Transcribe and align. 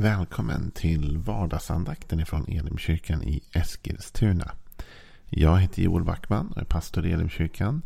Välkommen 0.00 0.70
till 0.70 1.18
vardagsandakten 1.18 2.20
ifrån 2.20 2.48
Elimkyrkan 2.48 3.22
i 3.22 3.42
Eskilstuna. 3.52 4.52
Jag 5.28 5.58
heter 5.58 5.82
Joel 5.82 6.04
Backman 6.04 6.46
och 6.46 6.58
är 6.58 6.64
pastor 6.64 7.06
i 7.06 7.12
Elimkyrkan. 7.12 7.82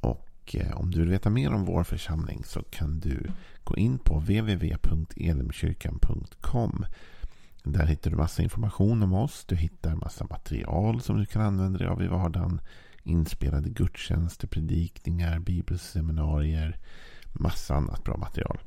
Och 0.00 0.56
eh, 0.56 0.80
om 0.80 0.90
du 0.90 1.00
vill 1.00 1.08
veta 1.08 1.30
mer 1.30 1.52
om 1.52 1.64
vår 1.64 1.84
församling 1.84 2.44
så 2.44 2.62
kan 2.62 3.00
du 3.00 3.30
gå 3.64 3.76
in 3.76 3.98
på 3.98 4.18
www.elimkyrkan.com. 4.18 6.86
Där 7.62 7.86
hittar 7.86 8.10
du 8.10 8.16
massa 8.16 8.42
information 8.42 9.02
om 9.02 9.14
oss. 9.14 9.44
Du 9.44 9.56
hittar 9.56 9.94
massa 9.94 10.26
material 10.30 11.00
som 11.00 11.18
du 11.18 11.26
kan 11.26 11.42
använda 11.42 11.78
dig 11.78 11.88
av 11.88 12.02
i 12.02 12.06
vardagen. 12.06 12.60
Inspelade 13.02 13.70
gudstjänster, 13.70 14.48
predikningar, 14.48 15.38
bibelseminarier. 15.38 16.78
Massa 17.32 17.74
annat 17.74 18.04
bra 18.04 18.16
material. 18.16 18.58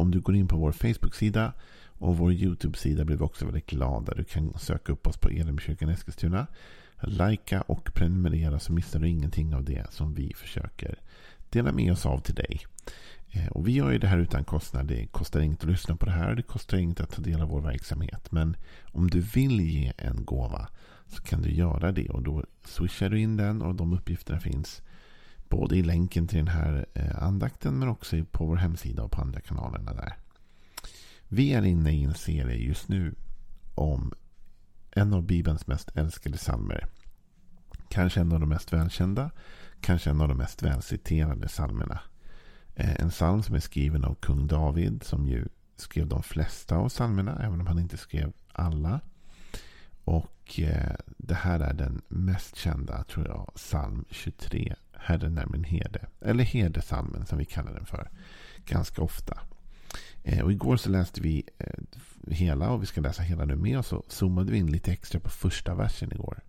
Om 0.00 0.10
du 0.10 0.20
går 0.20 0.36
in 0.36 0.48
på 0.48 0.56
vår 0.56 0.72
Facebook-sida 0.72 1.52
och 1.98 2.16
vår 2.16 2.32
YouTube-sida 2.32 3.04
blir 3.04 3.16
vi 3.16 3.24
också 3.24 3.44
väldigt 3.44 3.66
glada. 3.66 4.14
Du 4.14 4.24
kan 4.24 4.58
söka 4.58 4.92
upp 4.92 5.06
oss 5.06 5.16
på 5.16 5.28
Elimkyrkan 5.28 5.88
Eskilstuna. 5.88 6.46
Lajka 7.00 7.60
och 7.60 7.94
prenumerera 7.94 8.58
så 8.58 8.72
missar 8.72 8.98
du 8.98 9.08
ingenting 9.08 9.54
av 9.54 9.64
det 9.64 9.92
som 9.92 10.14
vi 10.14 10.32
försöker 10.36 10.98
dela 11.50 11.72
med 11.72 11.92
oss 11.92 12.06
av 12.06 12.18
till 12.18 12.34
dig. 12.34 12.60
Eh, 13.30 13.46
och 13.46 13.68
vi 13.68 13.72
gör 13.72 13.90
ju 13.90 13.98
det 13.98 14.06
här 14.06 14.18
utan 14.18 14.44
kostnad. 14.44 14.86
Det 14.86 15.06
kostar 15.06 15.40
inget 15.40 15.64
att 15.64 15.70
lyssna 15.70 15.96
på 15.96 16.06
det 16.06 16.12
här. 16.12 16.34
Det 16.34 16.42
kostar 16.42 16.78
inget 16.78 17.00
att 17.00 17.10
ta 17.10 17.22
del 17.22 17.40
av 17.40 17.48
vår 17.48 17.60
verksamhet. 17.60 18.32
Men 18.32 18.56
om 18.82 19.10
du 19.10 19.20
vill 19.20 19.60
ge 19.60 19.92
en 19.96 20.24
gåva 20.24 20.68
så 21.06 21.22
kan 21.22 21.42
du 21.42 21.50
göra 21.52 21.92
det. 21.92 22.08
Och 22.08 22.22
då 22.22 22.44
swishar 22.64 23.10
du 23.10 23.20
in 23.20 23.36
den 23.36 23.62
och 23.62 23.74
de 23.74 23.92
uppgifterna 23.92 24.40
finns 24.40 24.82
Både 25.50 25.76
i 25.76 25.82
länken 25.82 26.26
till 26.26 26.38
den 26.38 26.48
här 26.48 26.86
eh, 26.94 27.22
andakten 27.22 27.78
men 27.78 27.88
också 27.88 28.24
på 28.30 28.46
vår 28.46 28.56
hemsida 28.56 29.02
och 29.02 29.12
på 29.12 29.20
andra 29.20 29.40
kanalerna 29.40 29.92
där. 29.92 30.16
Vi 31.28 31.52
är 31.52 31.62
inne 31.62 31.92
i 31.92 32.04
en 32.04 32.14
serie 32.14 32.56
just 32.56 32.88
nu 32.88 33.14
om 33.74 34.12
en 34.90 35.14
av 35.14 35.22
Bibelns 35.22 35.66
mest 35.66 35.96
älskade 35.96 36.36
psalmer. 36.36 36.86
Kanske 37.88 38.20
en 38.20 38.32
av 38.32 38.40
de 38.40 38.48
mest 38.48 38.72
välkända. 38.72 39.30
Kanske 39.80 40.10
en 40.10 40.20
av 40.20 40.28
de 40.28 40.38
mest 40.38 40.62
välciterade 40.62 41.48
psalmerna. 41.48 42.00
Eh, 42.74 43.00
en 43.00 43.10
psalm 43.10 43.42
som 43.42 43.54
är 43.54 43.60
skriven 43.60 44.04
av 44.04 44.14
kung 44.14 44.46
David 44.46 45.02
som 45.02 45.28
ju 45.28 45.48
skrev 45.76 46.06
de 46.06 46.22
flesta 46.22 46.76
av 46.76 46.88
psalmerna 46.88 47.42
även 47.44 47.60
om 47.60 47.66
han 47.66 47.78
inte 47.78 47.96
skrev 47.96 48.32
alla. 48.52 49.00
Och 50.04 50.60
eh, 50.60 50.96
det 51.06 51.34
här 51.34 51.60
är 51.60 51.74
den 51.74 52.02
mest 52.08 52.56
kända 52.56 53.04
tror 53.04 53.26
jag, 53.26 53.52
psalm 53.54 54.04
23 54.10 54.74
Herren 55.00 55.38
är 55.38 55.46
min 55.46 55.64
herde. 55.64 56.06
Eller 56.20 56.44
herdesalmen 56.44 57.26
som 57.26 57.38
vi 57.38 57.44
kallar 57.44 57.74
den 57.74 57.86
för. 57.86 58.10
Ganska 58.66 59.02
ofta. 59.02 59.38
Eh, 60.22 60.40
och 60.40 60.52
igår 60.52 60.76
så 60.76 60.90
läste 60.90 61.20
vi 61.20 61.44
eh, 61.58 61.82
hela 62.26 62.70
och 62.70 62.82
vi 62.82 62.86
ska 62.86 63.00
läsa 63.00 63.22
hela 63.22 63.44
nu 63.44 63.56
med. 63.56 63.78
Och 63.78 63.86
så 63.86 64.04
zoomade 64.08 64.52
vi 64.52 64.58
in 64.58 64.72
lite 64.72 64.92
extra 64.92 65.20
på 65.20 65.28
första 65.28 65.74
versen 65.74 66.12
igår. 66.12 66.40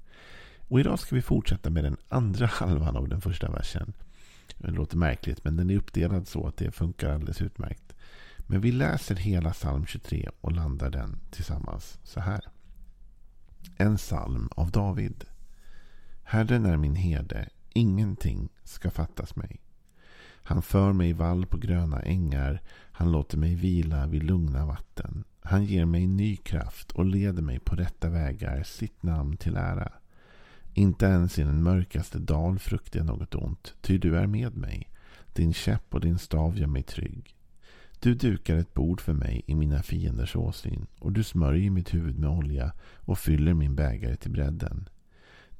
Och 0.67 0.79
idag 0.79 0.99
ska 0.99 1.15
vi 1.15 1.21
fortsätta 1.21 1.69
med 1.69 1.83
den 1.83 1.97
andra 2.09 2.45
halvan 2.51 2.97
av 2.97 3.07
den 3.07 3.21
första 3.21 3.51
versen. 3.51 3.93
Det 4.57 4.71
låter 4.71 4.97
märkligt 4.97 5.43
men 5.43 5.55
den 5.55 5.69
är 5.69 5.77
uppdelad 5.77 6.27
så 6.27 6.47
att 6.47 6.57
det 6.57 6.71
funkar 6.71 7.13
alldeles 7.13 7.41
utmärkt. 7.41 7.93
Men 8.37 8.61
vi 8.61 8.71
läser 8.71 9.15
hela 9.15 9.51
psalm 9.51 9.85
23 9.85 10.29
och 10.41 10.51
landar 10.51 10.89
den 10.89 11.19
tillsammans 11.31 11.99
så 12.03 12.19
här. 12.19 12.47
En 13.77 13.97
psalm 13.97 14.49
av 14.55 14.71
David. 14.71 15.25
Herren 16.23 16.65
är 16.65 16.77
min 16.77 16.95
herde, 16.95 17.49
Ingenting 17.73 18.49
ska 18.63 18.91
fattas 18.91 19.35
mig. 19.35 19.61
Han 20.43 20.61
för 20.61 20.93
mig 20.93 21.13
vall 21.13 21.45
på 21.45 21.57
gröna 21.57 21.99
ängar. 21.99 22.61
Han 22.91 23.11
låter 23.11 23.37
mig 23.37 23.55
vila 23.55 24.07
vid 24.07 24.23
lugna 24.23 24.65
vatten. 24.65 25.23
Han 25.41 25.65
ger 25.65 25.85
mig 25.85 26.07
ny 26.07 26.35
kraft 26.35 26.91
och 26.91 27.05
leder 27.05 27.41
mig 27.41 27.59
på 27.59 27.75
rätta 27.75 28.09
vägar, 28.09 28.63
sitt 28.63 29.03
namn 29.03 29.37
till 29.37 29.55
ära. 29.55 29.91
Inte 30.73 31.05
ens 31.05 31.39
i 31.39 31.43
den 31.43 31.63
mörkaste 31.63 32.19
dal 32.19 32.59
fruktar 32.59 32.99
jag 32.99 33.07
något 33.07 33.35
ont, 33.35 33.75
ty 33.81 33.97
du 33.97 34.17
är 34.17 34.27
med 34.27 34.57
mig. 34.57 34.89
Din 35.33 35.53
käpp 35.53 35.93
och 35.93 36.01
din 36.01 36.17
stav 36.19 36.57
gör 36.57 36.67
mig 36.67 36.83
trygg. 36.83 37.35
Du 37.99 38.15
dukar 38.15 38.57
ett 38.57 38.73
bord 38.73 39.01
för 39.01 39.13
mig 39.13 39.41
i 39.47 39.55
mina 39.55 39.83
fienders 39.83 40.35
åsyn 40.35 40.87
och 40.99 41.11
du 41.11 41.23
smörjer 41.23 41.71
mitt 41.71 41.93
huvud 41.93 42.19
med 42.19 42.29
olja 42.29 42.73
och 42.95 43.19
fyller 43.19 43.53
min 43.53 43.75
bägare 43.75 44.15
till 44.15 44.31
bredden. 44.31 44.89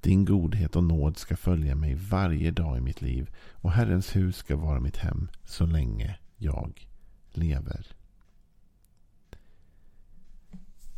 Din 0.02 0.26
godhet 0.26 0.76
och 0.76 0.84
nåd 0.84 1.18
ska 1.18 1.36
följa 1.36 1.76
mig 1.76 1.96
varje 1.96 2.52
dag 2.52 2.78
i 2.78 2.82
mitt 2.82 3.02
liv 3.02 3.30
och 3.52 3.72
Herrens 3.72 4.16
hus 4.16 4.38
ska 4.38 4.56
vara 4.56 4.80
mitt 4.80 4.98
hem 4.98 5.28
så 5.44 5.66
länge 5.66 6.20
jag 6.38 6.88
lever. 7.32 7.88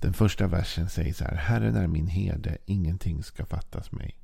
Den 0.02 0.14
första 0.14 0.48
versen 0.48 0.90
säger 0.90 1.14
så 1.14 1.24
här. 1.24 1.36
Herren 1.36 1.76
är 1.76 1.88
min 1.88 2.08
herde, 2.08 2.58
ingenting 2.66 3.24
ska 3.24 3.46
fattas 3.46 3.92
mig. 3.92 4.18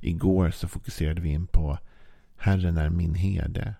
Igår 0.00 0.50
så 0.50 0.68
fokuserade 0.68 1.20
vi 1.20 1.28
in 1.28 1.46
på 1.46 1.78
Herren 2.36 2.76
är 2.76 2.90
min 2.90 3.14
herde. 3.14 3.74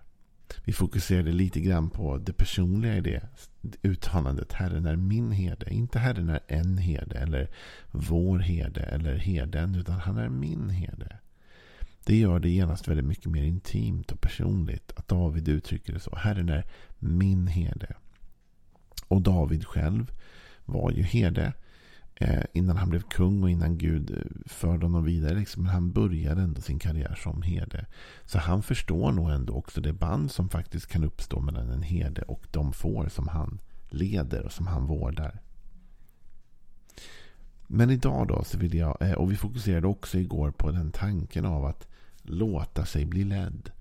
Vi 0.63 0.73
fokuserade 0.73 1.31
lite 1.31 1.59
grann 1.59 1.89
på 1.89 2.17
det 2.17 2.33
personliga 2.33 2.97
i 2.97 3.01
det 3.01 3.21
uttalandet. 3.81 4.53
Herren 4.53 4.85
är 4.85 4.95
min 4.95 5.31
herde. 5.31 5.73
Inte 5.73 5.99
Herren 5.99 6.29
är 6.29 6.39
en 6.47 6.77
herde 6.77 7.15
eller 7.19 7.49
vår 7.91 8.39
herde 8.39 8.81
eller 8.81 9.15
herden. 9.15 9.75
Utan 9.75 9.99
han 9.99 10.17
är 10.17 10.29
min 10.29 10.69
herde. 10.69 11.17
Det 12.05 12.17
gör 12.17 12.39
det 12.39 12.49
genast 12.49 12.87
väldigt 12.87 13.05
mycket 13.05 13.31
mer 13.31 13.43
intimt 13.43 14.11
och 14.11 14.21
personligt 14.21 14.91
att 14.95 15.07
David 15.07 15.47
uttrycker 15.47 15.93
det 15.93 15.99
så. 15.99 16.15
Herren 16.15 16.49
är 16.49 16.65
min 16.99 17.47
herde. 17.47 17.95
Och 19.07 19.21
David 19.21 19.65
själv 19.65 20.11
var 20.65 20.91
ju 20.91 21.03
herde. 21.03 21.53
Eh, 22.19 22.43
innan 22.53 22.77
han 22.77 22.89
blev 22.89 23.01
kung 23.01 23.43
och 23.43 23.49
innan 23.49 23.77
Gud 23.77 24.11
eh, 24.11 24.17
förde 24.45 24.85
honom 24.85 25.03
vidare. 25.03 25.35
Liksom, 25.35 25.63
men 25.63 25.71
han 25.71 25.91
började 25.91 26.41
ändå 26.41 26.61
sin 26.61 26.79
karriär 26.79 27.19
som 27.23 27.41
herde. 27.41 27.85
Så 28.25 28.39
han 28.39 28.63
förstår 28.63 29.11
nog 29.11 29.29
ändå 29.29 29.53
också 29.53 29.81
det 29.81 29.93
band 29.93 30.31
som 30.31 30.49
faktiskt 30.49 30.87
kan 30.87 31.03
uppstå 31.03 31.39
mellan 31.39 31.69
en 31.69 31.83
herde 31.83 32.21
och 32.21 32.47
de 32.51 32.73
får 32.73 33.07
som 33.07 33.27
han 33.27 33.59
leder 33.89 34.45
och 34.45 34.51
som 34.51 34.67
han 34.67 34.85
vårdar. 34.85 35.41
Men 37.67 37.89
idag 37.89 38.27
då 38.27 38.43
så 38.43 38.57
vill 38.57 38.73
jag, 38.73 38.97
eh, 39.01 39.13
och 39.13 39.31
vi 39.31 39.35
fokuserade 39.35 39.87
också 39.87 40.17
igår 40.17 40.51
på 40.51 40.71
den 40.71 40.91
tanken 40.91 41.45
av 41.45 41.65
att 41.65 41.87
låta 42.21 42.85
sig 42.85 43.05
bli 43.05 43.23
ledd. 43.23 43.71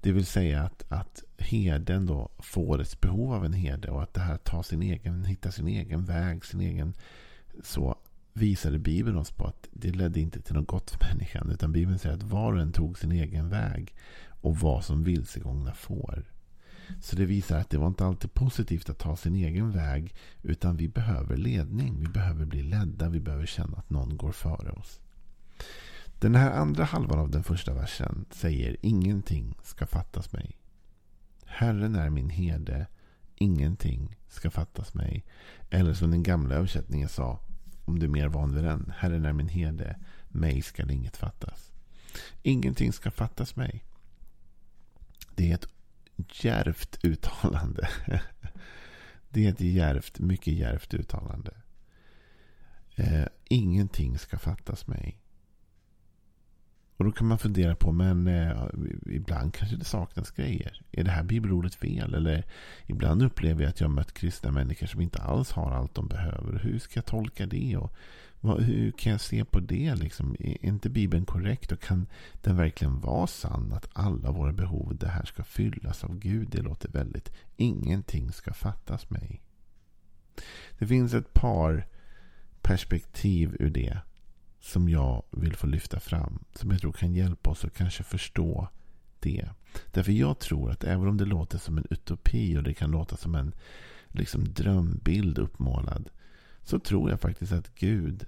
Det 0.00 0.12
vill 0.12 0.26
säga 0.26 0.62
att, 0.62 0.84
att 0.88 1.22
herden 1.38 2.06
då 2.06 2.30
får 2.38 2.80
ett 2.80 3.00
behov 3.00 3.32
av 3.32 3.44
en 3.44 3.52
herde 3.52 3.90
och 3.90 4.02
att 4.02 4.14
det 4.14 4.20
här 4.20 4.36
tar 4.36 4.62
sin 4.62 4.82
egen, 4.82 5.24
hittar 5.24 5.50
sin 5.50 5.68
egen 5.68 6.04
väg, 6.04 6.44
sin 6.44 6.60
egen 6.60 6.94
så 7.62 7.96
visade 8.32 8.78
Bibeln 8.78 9.16
oss 9.16 9.30
på 9.30 9.46
att 9.46 9.68
det 9.72 9.90
ledde 9.90 10.20
inte 10.20 10.42
till 10.42 10.54
något 10.54 10.66
gott 10.66 10.90
för 10.90 11.06
människan. 11.08 11.50
Utan 11.50 11.72
Bibeln 11.72 11.98
säger 11.98 12.16
att 12.16 12.22
var 12.22 12.52
och 12.52 12.60
en 12.60 12.72
tog 12.72 12.98
sin 12.98 13.12
egen 13.12 13.48
väg 13.48 13.94
och 14.40 14.56
vad 14.58 14.84
som 14.84 15.04
vilsegångna 15.04 15.74
får. 15.74 16.24
Så 17.00 17.16
det 17.16 17.24
visar 17.24 17.58
att 17.58 17.70
det 17.70 17.78
var 17.78 17.86
inte 17.86 18.04
alltid 18.04 18.34
positivt 18.34 18.88
att 18.88 18.98
ta 18.98 19.16
sin 19.16 19.34
egen 19.34 19.70
väg. 19.70 20.14
Utan 20.42 20.76
vi 20.76 20.88
behöver 20.88 21.36
ledning. 21.36 22.00
Vi 22.00 22.06
behöver 22.06 22.44
bli 22.44 22.62
ledda. 22.62 23.08
Vi 23.08 23.20
behöver 23.20 23.46
känna 23.46 23.76
att 23.76 23.90
någon 23.90 24.16
går 24.16 24.32
före 24.32 24.70
oss. 24.70 25.00
Den 26.18 26.34
här 26.34 26.50
andra 26.50 26.84
halvan 26.84 27.18
av 27.18 27.30
den 27.30 27.44
första 27.44 27.74
versen 27.74 28.24
säger 28.30 28.76
ingenting 28.80 29.54
ska 29.62 29.86
fattas 29.86 30.32
mig. 30.32 30.58
Herren 31.46 31.94
är 31.94 32.10
min 32.10 32.30
herde. 32.30 32.86
Ingenting 33.34 34.16
ska 34.28 34.50
fattas 34.50 34.94
mig. 34.94 35.24
Eller 35.70 35.94
som 35.94 36.10
den 36.10 36.22
gamla 36.22 36.54
översättningen 36.54 37.08
sa, 37.08 37.40
om 37.92 37.98
du 37.98 38.06
är 38.06 38.10
mer 38.10 38.28
van 38.28 38.54
vid 38.54 38.64
den. 38.64 38.92
Herren 38.96 39.24
är 39.24 39.32
min 39.32 39.48
herde, 39.48 39.96
mig 40.28 40.62
skall 40.62 40.90
inget 40.90 41.16
fattas. 41.16 41.72
Ingenting 42.42 42.92
ska 42.92 43.10
fattas 43.10 43.56
mig. 43.56 43.84
Det 45.34 45.50
är 45.50 45.54
ett 45.54 45.68
djärvt 46.32 47.04
uttalande. 47.04 47.88
Det 49.28 49.46
är 49.46 49.50
ett 49.50 49.60
djärvt, 49.60 50.18
mycket 50.18 50.54
djärvt 50.54 50.94
uttalande. 50.94 51.52
Eh, 52.94 53.26
ingenting 53.44 54.18
ska 54.18 54.38
fattas 54.38 54.86
mig. 54.86 55.18
Och 57.02 57.06
då 57.06 57.12
kan 57.12 57.26
man 57.26 57.38
fundera 57.38 57.74
på, 57.74 57.92
men 57.92 58.26
eh, 58.26 58.66
ibland 59.06 59.54
kanske 59.54 59.76
det 59.76 59.84
saknas 59.84 60.30
grejer. 60.30 60.82
Är 60.92 61.04
det 61.04 61.10
här 61.10 61.22
bibelordet 61.22 61.74
fel? 61.74 62.14
Eller 62.14 62.44
ibland 62.86 63.22
upplever 63.22 63.62
jag 63.62 63.70
att 63.70 63.80
jag 63.80 63.90
mött 63.90 64.14
kristna 64.14 64.50
människor 64.50 64.86
som 64.86 65.00
inte 65.00 65.22
alls 65.22 65.52
har 65.52 65.72
allt 65.72 65.94
de 65.94 66.08
behöver. 66.08 66.58
Hur 66.58 66.78
ska 66.78 66.98
jag 66.98 67.06
tolka 67.06 67.46
det? 67.46 67.76
Och 67.76 67.92
vad, 68.40 68.60
hur 68.62 68.90
kan 68.90 69.12
jag 69.12 69.20
se 69.20 69.44
på 69.44 69.60
det? 69.60 69.94
Liksom? 69.94 70.36
Är 70.38 70.64
inte 70.66 70.90
Bibeln 70.90 71.24
korrekt? 71.24 71.72
Och 71.72 71.80
kan 71.80 72.06
den 72.42 72.56
verkligen 72.56 73.00
vara 73.00 73.26
sann? 73.26 73.72
Att 73.72 73.88
alla 73.92 74.30
våra 74.30 74.52
behov, 74.52 74.96
det 74.96 75.08
här 75.08 75.24
ska 75.24 75.44
fyllas 75.44 76.04
av 76.04 76.18
Gud. 76.18 76.48
Det 76.50 76.62
låter 76.62 76.88
väldigt, 76.88 77.32
ingenting 77.56 78.32
ska 78.32 78.52
fattas 78.52 79.10
mig. 79.10 79.40
Det 80.78 80.86
finns 80.86 81.14
ett 81.14 81.34
par 81.34 81.86
perspektiv 82.60 83.56
ur 83.60 83.70
det 83.70 84.00
som 84.62 84.88
jag 84.88 85.22
vill 85.30 85.56
få 85.56 85.66
lyfta 85.66 86.00
fram. 86.00 86.44
Som 86.54 86.70
jag 86.70 86.80
tror 86.80 86.92
kan 86.92 87.14
hjälpa 87.14 87.50
oss 87.50 87.64
att 87.64 87.74
kanske 87.74 88.02
förstå 88.02 88.68
det. 89.20 89.48
Därför 89.90 90.12
jag 90.12 90.38
tror 90.38 90.70
att 90.70 90.84
även 90.84 91.08
om 91.08 91.16
det 91.16 91.24
låter 91.24 91.58
som 91.58 91.78
en 91.78 91.86
utopi 91.90 92.58
och 92.58 92.62
det 92.62 92.74
kan 92.74 92.90
låta 92.90 93.16
som 93.16 93.34
en 93.34 93.54
liksom 94.08 94.44
drömbild 94.52 95.38
uppmålad. 95.38 96.08
Så 96.62 96.78
tror 96.78 97.10
jag 97.10 97.20
faktiskt 97.20 97.52
att 97.52 97.74
Gud, 97.74 98.26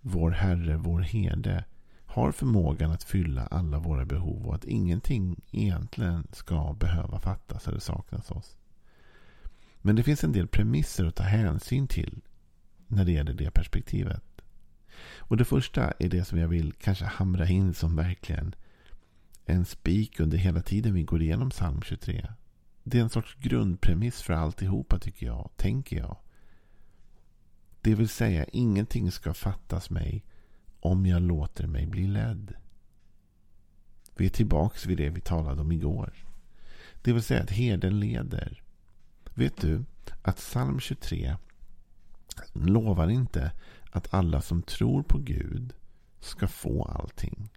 vår 0.00 0.30
Herre, 0.30 0.76
vår 0.76 1.00
herde, 1.00 1.64
har 2.06 2.32
förmågan 2.32 2.90
att 2.90 3.04
fylla 3.04 3.46
alla 3.46 3.78
våra 3.78 4.04
behov 4.04 4.46
och 4.46 4.54
att 4.54 4.64
ingenting 4.64 5.40
egentligen 5.50 6.26
ska 6.32 6.72
behöva 6.72 7.20
fattas 7.20 7.68
eller 7.68 7.78
saknas 7.80 8.30
oss. 8.30 8.56
Men 9.82 9.96
det 9.96 10.02
finns 10.02 10.24
en 10.24 10.32
del 10.32 10.48
premisser 10.48 11.04
att 11.04 11.16
ta 11.16 11.22
hänsyn 11.22 11.88
till 11.88 12.20
när 12.86 13.04
det 13.04 13.12
gäller 13.12 13.34
det 13.34 13.50
perspektivet. 13.50 14.35
Och 15.18 15.36
det 15.36 15.44
första 15.44 15.90
är 15.98 16.08
det 16.08 16.24
som 16.24 16.38
jag 16.38 16.48
vill 16.48 16.72
kanske 16.72 17.04
hamra 17.04 17.48
in 17.48 17.74
som 17.74 17.96
verkligen 17.96 18.54
en 19.44 19.64
spik 19.64 20.20
under 20.20 20.38
hela 20.38 20.62
tiden 20.62 20.94
vi 20.94 21.02
går 21.02 21.22
igenom 21.22 21.50
psalm 21.50 21.82
23. 21.82 22.28
Det 22.82 22.98
är 22.98 23.02
en 23.02 23.10
sorts 23.10 23.34
grundpremiss 23.34 24.22
för 24.22 24.32
alltihopa 24.32 24.98
tycker 24.98 25.26
jag, 25.26 25.50
tänker 25.56 25.96
jag. 25.96 26.16
Det 27.80 27.94
vill 27.94 28.08
säga, 28.08 28.44
ingenting 28.52 29.10
ska 29.10 29.34
fattas 29.34 29.90
mig 29.90 30.24
om 30.80 31.06
jag 31.06 31.22
låter 31.22 31.66
mig 31.66 31.86
bli 31.86 32.06
ledd. 32.06 32.54
Vi 34.16 34.26
är 34.26 34.30
tillbaka 34.30 34.88
vid 34.88 34.98
det 34.98 35.10
vi 35.10 35.20
talade 35.20 35.60
om 35.60 35.72
igår. 35.72 36.12
Det 37.02 37.12
vill 37.12 37.22
säga 37.22 37.42
att 37.42 37.50
herden 37.50 38.00
leder. 38.00 38.62
Vet 39.34 39.60
du 39.60 39.84
att 40.22 40.36
psalm 40.36 40.80
23 40.80 41.36
lovar 42.52 43.08
inte 43.08 43.52
att 43.96 44.14
alla 44.14 44.40
som 44.40 44.62
tror 44.62 45.02
på 45.02 45.18
Gud 45.18 45.72
ska 46.20 46.48
få 46.48 46.84
allting. 46.84 47.48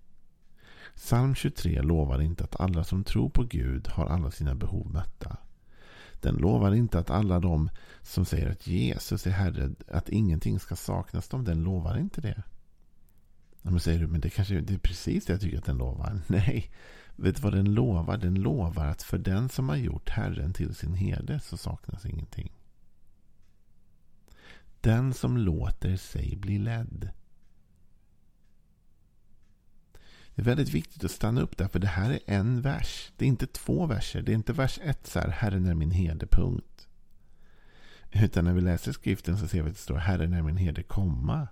Psalm 0.95 1.35
23 1.35 1.81
lovar 1.81 2.21
inte 2.21 2.43
att 2.43 2.59
alla 2.59 2.83
som 2.83 3.03
tror 3.03 3.29
på 3.29 3.43
Gud 3.43 3.87
har 3.87 4.05
alla 4.05 4.31
sina 4.31 4.55
behov 4.55 4.91
mötta. 4.91 5.37
Den 6.21 6.35
lovar 6.35 6.73
inte 6.73 6.99
att 6.99 7.09
alla 7.09 7.39
de 7.39 7.69
som 8.01 8.25
säger 8.25 8.51
att 8.51 8.67
Jesus 8.67 9.27
är 9.27 9.31
Herre, 9.31 9.69
att 9.87 10.09
ingenting 10.09 10.59
ska 10.59 10.75
saknas 10.75 11.29
dem. 11.29 11.43
Den 11.43 11.63
lovar 11.63 11.97
inte 11.97 12.21
det. 12.21 12.43
Men 13.61 13.79
säger 13.79 13.99
du, 13.99 14.07
men 14.07 14.21
det 14.21 14.29
kanske 14.29 14.61
det 14.61 14.73
är 14.73 14.77
precis 14.77 15.25
det 15.25 15.33
jag 15.33 15.41
tycker 15.41 15.57
att 15.57 15.65
den 15.65 15.77
lovar. 15.77 16.21
Nej, 16.27 16.71
vet 17.15 17.35
du 17.35 17.41
vad 17.41 17.53
den 17.53 17.73
lovar? 17.73 18.17
Den 18.17 18.35
lovar 18.35 18.85
att 18.85 19.03
för 19.03 19.17
den 19.17 19.49
som 19.49 19.69
har 19.69 19.75
gjort 19.75 20.09
Herren 20.09 20.53
till 20.53 20.75
sin 20.75 20.93
herde 20.93 21.39
så 21.39 21.57
saknas 21.57 22.05
ingenting. 22.05 22.51
Den 24.81 25.13
som 25.13 25.37
låter 25.37 25.97
sig 25.97 26.35
bli 26.35 26.57
ledd. 26.57 27.09
Det 30.35 30.41
är 30.41 30.45
väldigt 30.45 30.69
viktigt 30.69 31.03
att 31.03 31.11
stanna 31.11 31.41
upp 31.41 31.57
där, 31.57 31.67
för 31.67 31.79
det 31.79 31.87
här 31.87 32.09
är 32.09 32.19
en 32.25 32.61
vers. 32.61 33.11
Det 33.17 33.25
är 33.25 33.29
inte 33.29 33.47
två 33.47 33.85
verser. 33.85 34.21
Det 34.21 34.31
är 34.31 34.35
inte 34.35 34.53
vers 34.53 34.79
ett 34.83 35.07
så 35.07 35.19
här, 35.19 35.29
Herren 35.29 35.65
är 35.65 35.73
min 35.73 35.91
herde, 35.91 36.27
punkt. 36.27 36.87
Utan 38.11 38.45
när 38.45 38.53
vi 38.53 38.61
läser 38.61 38.91
skriften 38.91 39.37
så 39.37 39.47
ser 39.47 39.61
vi 39.63 39.69
att 39.69 39.75
det 39.75 39.81
står 39.81 39.97
Herren 39.97 40.33
är 40.33 40.41
min 40.41 40.57
herde, 40.57 40.83
komma. 40.83 41.47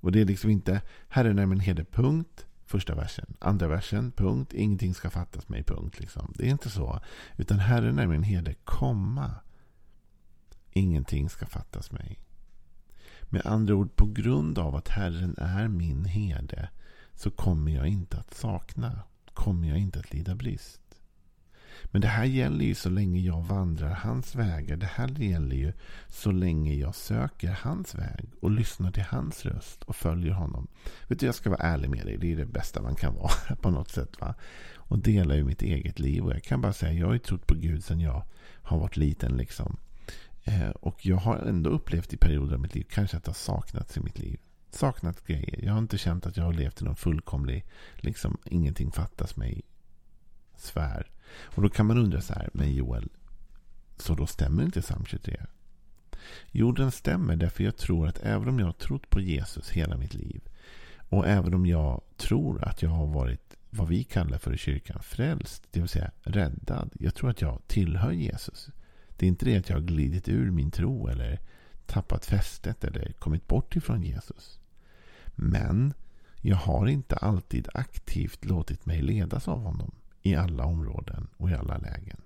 Och 0.00 0.12
det 0.12 0.20
är 0.20 0.24
liksom 0.24 0.50
inte 0.50 0.82
Herren 1.08 1.38
är 1.38 1.46
min 1.46 1.60
herde, 1.60 1.84
punkt. 1.84 2.46
Första 2.66 2.94
versen. 2.94 3.36
Andra 3.38 3.68
versen, 3.68 4.12
punkt. 4.12 4.52
Ingenting 4.52 4.94
ska 4.94 5.10
fattas 5.10 5.48
mig, 5.48 5.62
punkt. 5.62 6.00
Liksom. 6.00 6.32
Det 6.36 6.46
är 6.46 6.50
inte 6.50 6.70
så. 6.70 7.00
Utan 7.36 7.58
Herren 7.58 7.98
är 7.98 8.06
min 8.06 8.22
herde, 8.22 8.54
komma. 8.64 9.34
Ingenting 10.76 11.28
ska 11.28 11.46
fattas 11.46 11.92
mig. 11.92 12.20
Med 13.22 13.46
andra 13.46 13.74
ord, 13.74 13.96
på 13.96 14.06
grund 14.06 14.58
av 14.58 14.76
att 14.76 14.88
Herren 14.88 15.34
är 15.38 15.68
min 15.68 16.04
herde 16.04 16.68
så 17.14 17.30
kommer 17.30 17.72
jag 17.72 17.86
inte 17.86 18.16
att 18.18 18.34
sakna. 18.34 19.02
Kommer 19.34 19.68
jag 19.68 19.78
inte 19.78 19.98
att 19.98 20.12
lida 20.12 20.34
brist. 20.34 20.80
Men 21.84 22.00
det 22.00 22.08
här 22.08 22.24
gäller 22.24 22.64
ju 22.64 22.74
så 22.74 22.90
länge 22.90 23.20
jag 23.20 23.42
vandrar 23.42 23.90
hans 23.90 24.34
vägar. 24.34 24.76
Det 24.76 24.86
här 24.86 25.08
gäller 25.08 25.56
ju 25.56 25.72
så 26.08 26.30
länge 26.30 26.74
jag 26.74 26.94
söker 26.94 27.58
hans 27.62 27.94
väg 27.94 28.30
och 28.40 28.50
lyssnar 28.50 28.90
till 28.90 29.02
hans 29.02 29.46
röst 29.46 29.82
och 29.82 29.96
följer 29.96 30.32
honom. 30.32 30.66
Vet 31.08 31.20
du, 31.20 31.26
jag 31.26 31.34
ska 31.34 31.50
vara 31.50 31.60
ärlig 31.60 31.90
med 31.90 32.06
dig. 32.06 32.18
Det 32.18 32.32
är 32.32 32.36
det 32.36 32.46
bästa 32.46 32.82
man 32.82 32.94
kan 32.94 33.14
vara 33.14 33.56
på 33.62 33.70
något 33.70 33.90
sätt. 33.90 34.20
va? 34.20 34.34
Och 34.74 34.98
dela 34.98 35.36
ju 35.36 35.44
mitt 35.44 35.62
eget 35.62 35.98
liv. 35.98 36.24
Och 36.24 36.32
jag 36.32 36.42
kan 36.42 36.60
bara 36.60 36.72
säga, 36.72 36.92
jag 36.92 37.06
har 37.06 37.12
ju 37.12 37.18
trott 37.18 37.46
på 37.46 37.54
Gud 37.54 37.84
sedan 37.84 38.00
jag 38.00 38.24
har 38.62 38.78
varit 38.78 38.96
liten. 38.96 39.36
liksom. 39.36 39.76
Eh, 40.44 40.70
och 40.70 41.06
jag 41.06 41.16
har 41.16 41.36
ändå 41.36 41.70
upplevt 41.70 42.12
i 42.12 42.16
perioder 42.16 42.54
av 42.54 42.60
mitt 42.60 42.74
liv 42.74 42.86
kanske 42.90 43.16
att 43.16 43.24
det 43.24 43.28
har 43.28 43.34
saknats 43.34 43.96
i 43.96 44.00
mitt 44.00 44.18
liv. 44.18 44.40
Saknat 44.70 45.26
grejer. 45.26 45.64
Jag 45.64 45.72
har 45.72 45.78
inte 45.78 45.98
känt 45.98 46.26
att 46.26 46.36
jag 46.36 46.44
har 46.44 46.52
levt 46.52 46.80
i 46.80 46.84
någon 46.84 46.96
fullkomlig, 46.96 47.64
liksom 47.96 48.38
ingenting 48.44 48.92
fattas 48.92 49.36
mig 49.36 49.62
sfär. 50.56 51.10
Och 51.42 51.62
då 51.62 51.68
kan 51.68 51.86
man 51.86 51.98
undra 51.98 52.20
så 52.20 52.34
här, 52.34 52.50
men 52.52 52.74
Joel, 52.74 53.08
så 53.96 54.14
då 54.14 54.26
stämmer 54.26 54.62
inte 54.62 54.82
psalm 54.82 55.04
23? 55.04 55.40
Jo, 56.50 56.72
den 56.72 56.90
stämmer 56.90 57.36
därför 57.36 57.64
jag 57.64 57.76
tror 57.76 58.08
att 58.08 58.18
även 58.18 58.48
om 58.48 58.58
jag 58.58 58.66
har 58.66 58.72
trott 58.72 59.10
på 59.10 59.20
Jesus 59.20 59.70
hela 59.70 59.96
mitt 59.96 60.14
liv 60.14 60.40
och 61.08 61.26
även 61.26 61.54
om 61.54 61.66
jag 61.66 62.00
tror 62.16 62.64
att 62.64 62.82
jag 62.82 62.90
har 62.90 63.06
varit 63.06 63.56
vad 63.70 63.88
vi 63.88 64.04
kallar 64.04 64.38
för 64.38 64.54
i 64.54 64.58
kyrkan 64.58 65.02
frälst, 65.02 65.62
det 65.70 65.80
vill 65.80 65.88
säga 65.88 66.10
räddad. 66.22 66.90
Jag 67.00 67.14
tror 67.14 67.30
att 67.30 67.40
jag 67.40 67.62
tillhör 67.66 68.12
Jesus. 68.12 68.70
Det 69.16 69.26
är 69.26 69.28
inte 69.28 69.44
det 69.44 69.56
att 69.56 69.68
jag 69.68 69.76
har 69.76 69.82
glidit 69.82 70.28
ur 70.28 70.50
min 70.50 70.70
tro 70.70 71.08
eller 71.08 71.40
tappat 71.86 72.24
fästet 72.24 72.84
eller 72.84 73.12
kommit 73.12 73.48
bort 73.48 73.76
ifrån 73.76 74.02
Jesus. 74.02 74.60
Men 75.34 75.94
jag 76.40 76.56
har 76.56 76.86
inte 76.86 77.16
alltid 77.16 77.68
aktivt 77.74 78.44
låtit 78.44 78.86
mig 78.86 79.02
ledas 79.02 79.48
av 79.48 79.60
honom 79.60 79.90
i 80.22 80.34
alla 80.34 80.64
områden 80.64 81.26
och 81.36 81.50
i 81.50 81.54
alla 81.54 81.78
lägen. 81.78 82.20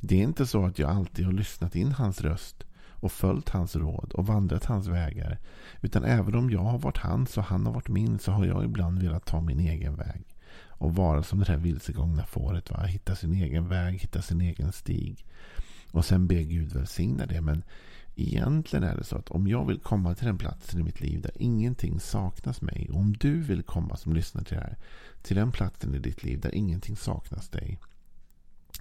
Det 0.00 0.14
är 0.14 0.22
inte 0.22 0.46
så 0.46 0.64
att 0.64 0.78
jag 0.78 0.90
alltid 0.90 1.24
har 1.24 1.32
lyssnat 1.32 1.76
in 1.76 1.92
hans 1.92 2.20
röst 2.20 2.64
och 3.00 3.12
följt 3.12 3.48
hans 3.48 3.76
råd 3.76 4.12
och 4.12 4.26
vandrat 4.26 4.64
hans 4.64 4.86
vägar. 4.86 5.38
Utan 5.80 6.04
även 6.04 6.34
om 6.34 6.50
jag 6.50 6.60
har 6.60 6.78
varit 6.78 6.98
hans 6.98 7.38
och 7.38 7.44
han 7.44 7.66
har 7.66 7.72
varit 7.72 7.88
min 7.88 8.18
så 8.18 8.32
har 8.32 8.44
jag 8.44 8.64
ibland 8.64 9.02
velat 9.02 9.26
ta 9.26 9.40
min 9.40 9.60
egen 9.60 9.96
väg. 9.96 10.24
Och 10.66 10.94
vara 10.94 11.22
som 11.22 11.38
det 11.38 11.44
där 11.44 11.56
vilsegångna 11.56 12.24
fåret. 12.26 12.70
Va? 12.70 12.82
Hitta 12.82 13.16
sin 13.16 13.32
egen 13.32 13.68
väg, 13.68 13.94
hitta 13.94 14.22
sin 14.22 14.40
egen 14.40 14.72
stig. 14.72 15.24
Och 15.90 16.04
sen 16.04 16.26
be 16.26 16.44
Gud 16.44 16.72
välsigna 16.72 17.26
det. 17.26 17.40
Men 17.40 17.62
egentligen 18.16 18.84
är 18.84 18.96
det 18.96 19.04
så 19.04 19.16
att 19.16 19.28
om 19.28 19.48
jag 19.48 19.66
vill 19.66 19.80
komma 19.80 20.14
till 20.14 20.26
den 20.26 20.38
platsen 20.38 20.80
i 20.80 20.82
mitt 20.82 21.00
liv 21.00 21.20
där 21.20 21.32
ingenting 21.34 22.00
saknas 22.00 22.60
mig. 22.60 22.88
Och 22.92 22.98
om 22.98 23.12
du 23.12 23.40
vill 23.42 23.62
komma 23.62 23.96
som 23.96 24.12
lyssnar 24.12 24.44
till 24.44 24.56
det 24.56 24.62
här. 24.62 24.76
Till 25.22 25.36
den 25.36 25.52
platsen 25.52 25.94
i 25.94 25.98
ditt 25.98 26.22
liv 26.22 26.40
där 26.40 26.54
ingenting 26.54 26.96
saknas 26.96 27.48
dig. 27.48 27.78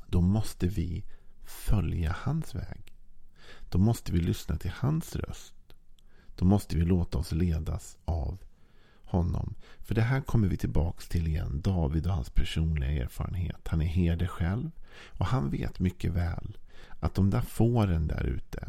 Då 0.08 0.22
måste 0.22 0.68
vi 0.68 1.04
följa 1.44 2.16
hans 2.20 2.56
väg. 2.56 2.94
Då 3.70 3.78
måste 3.78 4.12
vi 4.12 4.20
lyssna 4.20 4.58
till 4.58 4.72
hans 4.76 5.16
röst. 5.16 5.54
Då 6.36 6.46
måste 6.46 6.78
vi 6.78 6.86
låta 6.86 7.18
oss 7.18 7.32
ledas 7.32 7.98
av 8.06 8.38
honom. 9.04 9.56
För 9.80 9.96
det 9.96 10.02
här 10.02 10.22
kommer 10.22 10.48
vi 10.48 10.58
tillbaka 10.58 11.02
till 11.10 11.28
igen. 11.28 11.62
David 11.64 12.08
och 12.08 12.14
hans 12.14 12.30
personliga 12.30 13.04
erfarenhet. 13.04 13.68
Han 13.68 13.82
är 13.82 13.86
herde 13.86 14.28
själv. 14.28 14.72
Och 15.08 15.26
han 15.26 15.50
vet 15.50 15.80
mycket 15.80 16.12
väl 16.12 16.58
att 17.00 17.14
de 17.14 17.30
där 17.30 17.42
fåren 17.42 18.08
där 18.08 18.24
ute. 18.24 18.68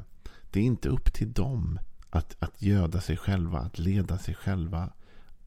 Det 0.50 0.61
är 0.61 0.65
inte 0.65 0.88
upp 0.88 1.12
till 1.12 1.33
dem 1.33 1.79
att, 2.11 2.37
att 2.38 2.62
göda 2.62 3.00
sig 3.00 3.17
själva, 3.17 3.59
att 3.59 3.79
leda 3.79 4.19
sig 4.19 4.35
själva. 4.35 4.93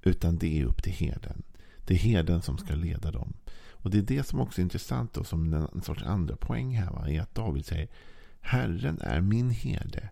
Utan 0.02 0.38
det 0.38 0.60
är 0.60 0.66
upp 0.66 0.84
till 0.84 0.94
herden. 0.94 1.44
Det 1.86 1.94
är 1.94 1.98
herden 1.98 2.42
som 2.42 2.58
ska 2.58 2.76
leda 2.76 3.12
dem. 3.12 3.34
Och 3.72 3.90
det 3.90 3.98
är 3.98 4.02
det 4.02 4.24
som 4.24 4.40
också 4.40 4.62
är 4.62 4.64
intressant 4.64 5.18
och 5.18 5.28
som 5.28 5.54
en 5.54 5.82
sorts 5.82 6.04
andra 6.04 6.36
poäng 6.36 6.78
här. 6.78 6.92
Va? 6.92 7.10
Är 7.10 7.22
att 7.22 7.36
David 7.36 7.66
säger 7.66 7.90
Herren 8.42 9.02
är 9.02 9.22
min 9.22 9.50
herde. 9.50 10.10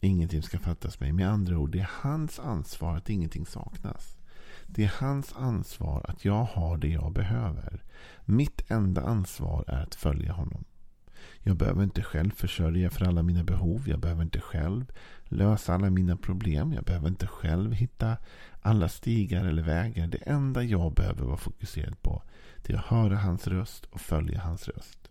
Ingenting 0.00 0.42
ska 0.42 0.58
fattas 0.58 1.00
mig. 1.00 1.12
Med 1.12 1.30
andra 1.30 1.58
ord, 1.58 1.70
det 1.70 1.80
är 1.80 1.90
hans 1.92 2.38
ansvar 2.38 2.96
att 2.96 3.10
ingenting 3.10 3.46
saknas. 3.46 4.16
Det 4.66 4.84
är 4.84 4.92
hans 4.98 5.32
ansvar 5.36 6.06
att 6.08 6.24
jag 6.24 6.44
har 6.44 6.76
det 6.76 6.88
jag 6.88 7.12
behöver. 7.12 7.82
Mitt 8.24 8.70
enda 8.70 9.02
ansvar 9.02 9.64
är 9.66 9.82
att 9.82 9.94
följa 9.94 10.32
honom. 10.32 10.64
Jag 11.42 11.56
behöver 11.56 11.82
inte 11.82 12.02
själv 12.02 12.30
försörja 12.30 12.90
för 12.90 13.04
alla 13.04 13.22
mina 13.22 13.44
behov. 13.44 13.88
Jag 13.88 14.00
behöver 14.00 14.22
inte 14.22 14.40
själv 14.40 14.92
lösa 15.24 15.74
alla 15.74 15.90
mina 15.90 16.16
problem. 16.16 16.72
Jag 16.72 16.84
behöver 16.84 17.08
inte 17.08 17.26
själv 17.26 17.72
hitta 17.72 18.16
alla 18.60 18.88
stigar 18.88 19.44
eller 19.44 19.62
vägar. 19.62 20.06
Det 20.06 20.18
enda 20.18 20.62
jag 20.62 20.94
behöver 20.94 21.24
vara 21.24 21.36
fokuserad 21.36 22.02
på 22.02 22.22
det 22.62 22.72
är 22.72 22.78
att 22.78 22.84
höra 22.84 23.16
hans 23.16 23.46
röst 23.46 23.84
och 23.84 24.00
följa 24.00 24.40
hans 24.40 24.68
röst. 24.68 25.10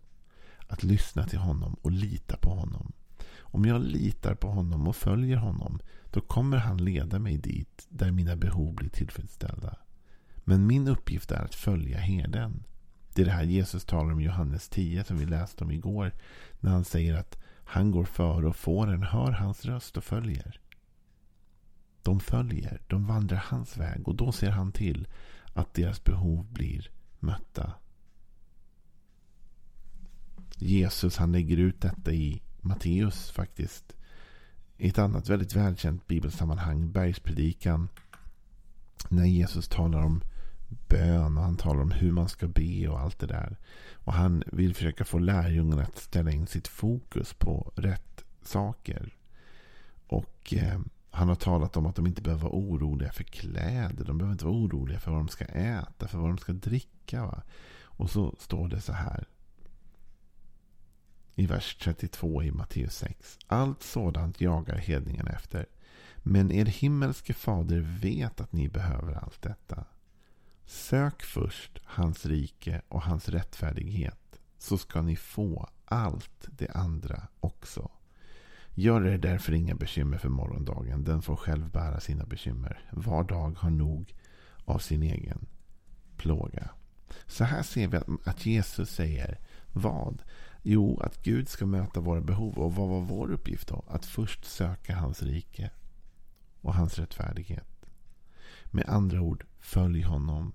Att 0.68 0.84
lyssna 0.84 1.24
till 1.24 1.40
honom 1.40 1.76
och 1.82 1.92
lita 1.92 2.38
på 2.38 2.50
honom. 2.50 2.92
Om 3.40 3.66
jag 3.66 3.82
litar 3.82 4.36
på 4.36 4.48
honom 4.48 4.88
och 4.88 4.96
följer 4.96 5.38
honom 5.38 5.80
då 6.12 6.22
kommer 6.22 6.58
han 6.58 6.86
leda 6.86 7.20
mig 7.20 7.38
dit 7.38 7.88
där 7.90 8.12
mina 8.12 8.36
behov 8.36 8.76
blir 8.76 8.90
tillfredsställda. 8.90 9.78
Men 10.36 10.68
min 10.68 10.88
uppgift 10.88 11.32
är 11.32 11.44
att 11.44 11.56
följa 11.56 11.98
herden. 11.98 12.64
Det 13.14 13.22
är 13.22 13.26
det 13.26 13.32
här 13.32 13.44
Jesus 13.44 13.86
talar 13.86 14.12
om 14.12 14.20
i 14.20 14.24
Johannes 14.24 14.70
10 14.70 15.04
som 15.04 15.18
vi 15.18 15.26
läste 15.26 15.64
om 15.64 15.72
igår. 15.72 16.12
När 16.60 16.72
han 16.72 16.86
säger 16.86 17.14
att 17.14 17.38
han 17.64 17.92
går 17.92 18.06
före 18.06 18.48
och 18.48 18.56
fåren 18.56 19.04
hör 19.04 19.32
hans 19.32 19.66
röst 19.66 19.98
och 19.98 20.04
följer. 20.04 20.60
De 22.04 22.20
följer, 22.20 22.82
de 22.88 23.06
vandrar 23.06 23.44
hans 23.48 23.78
väg 23.78 24.08
och 24.08 24.16
då 24.16 24.32
ser 24.32 24.50
han 24.50 24.72
till 24.72 25.08
att 25.54 25.74
deras 25.74 26.04
behov 26.04 26.46
blir 26.52 26.90
mötta. 27.20 27.74
Jesus 30.56 31.18
han 31.18 31.32
lägger 31.32 31.58
ut 31.58 31.82
detta 31.82 32.12
i 32.12 32.42
Matteus 32.62 33.32
faktiskt. 33.32 33.96
I 34.78 34.88
ett 34.88 35.00
annat 35.00 35.30
väldigt 35.30 35.56
välkänt 35.56 36.08
bibelsammanhang, 36.08 36.92
bergspredikan. 36.92 37.90
När 39.10 39.26
Jesus 39.26 39.68
talar 39.68 40.02
om 40.02 40.22
bön 40.70 41.38
och 41.38 41.44
han 41.44 41.58
talar 41.58 41.82
om 41.82 41.92
hur 41.92 42.12
man 42.12 42.30
ska 42.30 42.48
be 42.48 42.88
och 42.88 43.00
allt 43.00 43.20
det 43.20 43.28
där. 43.28 43.58
Och 43.94 44.14
han 44.14 44.44
vill 44.48 44.76
försöka 44.76 45.06
få 45.06 45.20
lärjungarna 45.20 45.84
att 45.84 45.98
ställa 45.98 46.32
in 46.32 46.48
sitt 46.48 46.68
fokus 46.68 47.34
på 47.34 47.72
rätt 47.76 48.26
saker. 48.42 49.16
Och 50.08 50.54
eh, 50.54 50.80
han 51.12 51.28
har 51.28 51.36
talat 51.36 51.78
om 51.78 51.86
att 51.86 51.96
de 51.96 52.08
inte 52.08 52.22
behöver 52.22 52.44
vara 52.44 52.54
oroliga 52.54 53.12
för 53.12 53.24
kläder. 53.24 54.06
De 54.06 54.18
behöver 54.18 54.32
inte 54.32 54.46
vara 54.46 54.56
oroliga 54.56 55.00
för 55.00 55.12
vad 55.12 55.20
de 55.20 55.28
ska 55.28 55.46
äta, 55.46 56.08
för 56.08 56.18
vad 56.18 56.30
de 56.30 56.38
ska 56.38 56.54
dricka. 56.54 57.26
Va? 57.26 57.42
Och 57.82 58.10
så 58.10 58.36
står 58.40 58.68
det 58.68 58.82
så 58.82 58.94
här. 58.94 59.28
I 61.36 61.46
vers 61.46 61.76
32 61.76 62.44
i 62.44 62.52
Matteus 62.52 62.96
6. 62.96 63.38
Allt 63.48 63.84
sådant 63.84 64.42
jagar 64.42 64.78
hedningarna 64.78 65.32
efter. 65.32 65.66
Men 66.18 66.52
er 66.52 66.66
himmelske 66.66 67.34
fader 67.34 67.80
vet 68.02 68.42
att 68.42 68.54
ni 68.54 68.70
behöver 68.70 69.14
allt 69.14 69.42
detta. 69.42 69.86
Sök 70.70 71.24
först 71.24 71.80
hans 71.84 72.26
rike 72.26 72.82
och 72.88 73.02
hans 73.02 73.30
rättfärdighet. 73.30 74.40
Så 74.58 74.78
ska 74.78 75.02
ni 75.02 75.16
få 75.16 75.70
allt 75.86 76.48
det 76.48 76.70
andra 76.70 77.28
också. 77.40 77.92
Gör 78.74 79.08
er 79.08 79.18
därför 79.18 79.54
inga 79.54 79.76
bekymmer 79.76 80.18
för 80.18 80.30
morgondagen. 80.30 81.04
Den 81.04 81.22
får 81.22 81.36
själv 81.36 81.72
bära 81.72 82.00
sina 82.00 82.26
bekymmer. 82.26 82.90
Var 82.92 83.24
dag 83.24 83.58
har 83.58 83.70
nog 83.70 84.16
av 84.66 84.80
sin 84.80 85.04
egen 85.04 85.46
plåga. 86.18 86.70
Så 87.26 87.44
här 87.44 87.64
ser 87.64 87.88
vi 87.88 88.00
att 88.26 88.46
Jesus 88.46 88.90
säger 88.90 89.40
vad? 89.74 90.24
Jo, 90.64 91.00
att 91.00 91.24
Gud 91.24 91.50
ska 91.50 91.66
möta 91.66 92.00
våra 92.00 92.22
behov. 92.22 92.58
Och 92.58 92.76
vad 92.76 92.90
var 92.90 93.02
vår 93.02 93.32
uppgift 93.32 93.68
då? 93.68 93.84
Att 93.88 94.06
först 94.06 94.46
söka 94.46 94.96
hans 94.96 95.24
rike 95.24 95.72
och 96.62 96.74
hans 96.74 97.00
rättfärdighet. 97.00 97.86
Med 98.66 98.90
andra 98.90 99.22
ord, 99.22 99.46
följ 99.60 100.02
honom. 100.02 100.54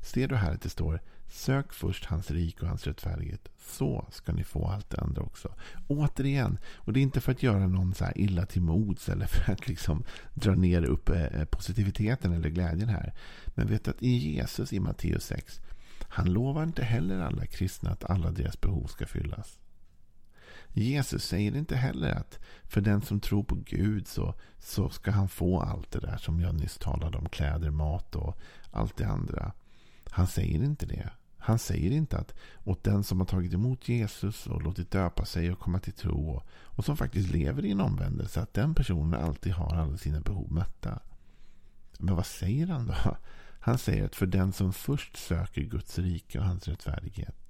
Ser 0.00 0.28
du 0.28 0.36
här 0.36 0.52
att 0.52 0.62
det 0.62 0.68
står 0.68 1.00
Sök 1.30 1.72
först 1.72 2.04
hans 2.04 2.30
rik 2.30 2.62
och 2.62 2.68
hans 2.68 2.86
rättfärdighet. 2.86 3.48
Så 3.58 4.06
ska 4.10 4.32
ni 4.32 4.44
få 4.44 4.66
allt 4.66 4.90
det 4.90 5.00
andra 5.00 5.22
också. 5.22 5.54
Återigen, 5.88 6.58
och 6.74 6.92
det 6.92 7.00
är 7.00 7.02
inte 7.02 7.20
för 7.20 7.32
att 7.32 7.42
göra 7.42 7.66
någon 7.66 7.94
så 7.94 8.04
här 8.04 8.18
illa 8.18 8.46
till 8.46 8.62
mods 8.62 9.08
eller 9.08 9.26
för 9.26 9.52
att 9.52 9.68
liksom 9.68 10.04
dra 10.34 10.54
ner 10.54 10.82
upp 10.84 11.08
eh, 11.08 11.44
positiviteten 11.44 12.32
eller 12.32 12.48
glädjen 12.48 12.88
här. 12.88 13.14
Men 13.46 13.66
vet 13.66 13.84
du 13.84 13.90
att 13.90 14.02
i 14.02 14.16
Jesus 14.16 14.72
i 14.72 14.80
Matteus 14.80 15.24
6, 15.24 15.60
han 16.02 16.32
lovar 16.32 16.62
inte 16.62 16.84
heller 16.84 17.20
alla 17.20 17.46
kristna 17.46 17.90
att 17.90 18.04
alla 18.04 18.30
deras 18.30 18.60
behov 18.60 18.86
ska 18.86 19.06
fyllas. 19.06 19.58
Jesus 20.72 21.24
säger 21.24 21.56
inte 21.56 21.76
heller 21.76 22.10
att 22.10 22.38
för 22.64 22.80
den 22.80 23.02
som 23.02 23.20
tror 23.20 23.42
på 23.42 23.54
Gud 23.54 24.08
så, 24.08 24.34
så 24.58 24.88
ska 24.88 25.10
han 25.10 25.28
få 25.28 25.60
allt 25.60 25.90
det 25.90 26.00
där 26.00 26.16
som 26.16 26.40
jag 26.40 26.54
nyss 26.54 26.78
talade 26.78 27.18
om. 27.18 27.28
Kläder, 27.28 27.70
mat 27.70 28.16
och 28.16 28.38
allt 28.70 28.96
det 28.96 29.04
andra. 29.04 29.52
Han 30.10 30.26
säger 30.26 30.62
inte 30.62 30.86
det. 30.86 31.10
Han 31.38 31.58
säger 31.58 31.90
inte 31.90 32.18
att 32.18 32.34
åt 32.64 32.84
den 32.84 33.04
som 33.04 33.18
har 33.18 33.26
tagit 33.26 33.54
emot 33.54 33.88
Jesus 33.88 34.46
och 34.46 34.62
låtit 34.62 34.90
döpa 34.90 35.24
sig 35.24 35.52
och 35.52 35.58
komma 35.58 35.78
till 35.78 35.92
tro 35.92 36.30
och, 36.30 36.46
och 36.50 36.84
som 36.84 36.96
faktiskt 36.96 37.30
lever 37.30 37.64
i 37.64 37.70
en 37.70 37.80
omvändelse 37.80 38.40
att 38.40 38.54
den 38.54 38.74
personen 38.74 39.20
alltid 39.20 39.52
har 39.52 39.76
alla 39.76 39.96
sina 39.96 40.20
behov 40.20 40.52
mötta. 40.52 40.98
Men 41.98 42.16
vad 42.16 42.26
säger 42.26 42.66
han 42.66 42.86
då? 42.86 42.94
Han 43.60 43.78
säger 43.78 44.04
att 44.04 44.16
för 44.16 44.26
den 44.26 44.52
som 44.52 44.72
först 44.72 45.16
söker 45.16 45.62
Guds 45.62 45.98
rike 45.98 46.38
och 46.38 46.44
hans 46.44 46.68
rättfärdighet 46.68 47.48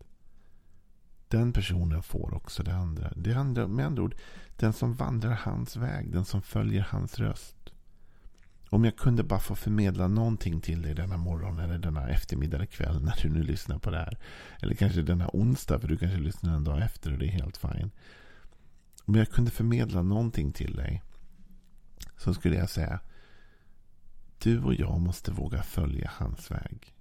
den 1.28 1.52
personen 1.52 2.02
får 2.02 2.34
också 2.34 2.62
det 2.62 2.74
andra. 2.74 3.12
Det 3.16 3.34
andra 3.34 3.68
med 3.68 3.86
andra 3.86 4.02
ord, 4.02 4.14
den 4.56 4.72
som 4.72 4.94
vandrar 4.94 5.32
hans 5.32 5.76
väg, 5.76 6.12
den 6.12 6.24
som 6.24 6.42
följer 6.42 6.82
hans 6.90 7.18
röst. 7.18 7.56
Om 8.70 8.84
jag 8.84 8.96
kunde 8.96 9.22
bara 9.22 9.40
få 9.40 9.54
förmedla 9.54 10.08
någonting 10.08 10.60
till 10.60 10.82
dig 10.82 10.94
denna 10.94 11.16
morgon 11.16 11.58
eller 11.58 11.78
denna 11.78 12.08
eftermiddag 12.08 12.56
eller 12.56 12.66
kväll 12.66 13.04
när 13.04 13.18
du 13.22 13.28
nu 13.28 13.42
lyssnar 13.42 13.78
på 13.78 13.90
det 13.90 13.96
här. 13.96 14.18
Eller 14.62 14.74
kanske 14.74 15.02
denna 15.02 15.30
onsdag 15.32 15.78
för 15.78 15.88
du 15.88 15.96
kanske 15.96 16.18
lyssnar 16.18 16.56
en 16.56 16.64
dag 16.64 16.82
efter 16.82 17.12
och 17.12 17.18
det 17.18 17.26
är 17.26 17.30
helt 17.30 17.56
fine. 17.56 17.90
Om 19.04 19.14
jag 19.14 19.30
kunde 19.30 19.50
förmedla 19.50 20.02
någonting 20.02 20.52
till 20.52 20.76
dig 20.76 21.02
så 22.16 22.34
skulle 22.34 22.56
jag 22.56 22.70
säga 22.70 23.00
du 24.38 24.60
och 24.60 24.74
jag 24.74 25.00
måste 25.00 25.32
våga 25.32 25.62
följa 25.62 26.10
hans 26.14 26.50
väg. 26.50 26.94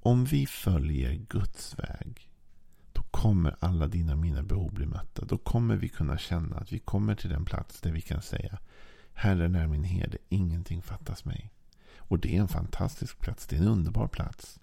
Om 0.00 0.24
vi 0.24 0.46
följer 0.46 1.14
Guds 1.14 1.78
väg 1.78 2.28
då 2.92 3.02
kommer 3.02 3.56
alla 3.60 3.86
dina 3.86 4.12
och 4.12 4.18
mina 4.18 4.42
behov 4.42 4.74
bli 4.74 4.86
mötta. 4.86 5.24
Då 5.24 5.38
kommer 5.38 5.76
vi 5.76 5.88
kunna 5.88 6.18
känna 6.18 6.56
att 6.56 6.72
vi 6.72 6.78
kommer 6.78 7.14
till 7.14 7.30
den 7.30 7.44
plats 7.44 7.80
där 7.80 7.92
vi 7.92 8.00
kan 8.00 8.22
säga 8.22 8.58
Herren 9.14 9.54
är 9.54 9.66
min 9.66 9.84
herde, 9.84 10.18
ingenting 10.28 10.82
fattas 10.82 11.24
mig. 11.24 11.50
Och 11.96 12.18
det 12.18 12.36
är 12.36 12.40
en 12.40 12.48
fantastisk 12.48 13.18
plats. 13.18 13.46
Det 13.46 13.56
är 13.56 13.60
en 13.60 13.68
underbar 13.68 14.08
plats. 14.08 14.60